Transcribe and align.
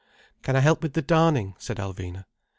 "Can 0.41 0.55
I 0.55 0.61
help 0.61 0.81
with 0.81 0.93
the 0.93 1.03
darning?" 1.03 1.53
said 1.59 1.77
Alvina. 1.77 2.25